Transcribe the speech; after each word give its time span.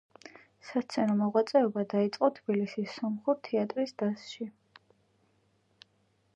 სასცენო 0.69 1.17
მოღვაწეობა 1.19 1.83
დაიწყო 1.91 2.31
თბილისის 2.39 2.97
სომხურ 3.01 3.39
თეატრის 3.49 3.95
დასში. 4.03 4.51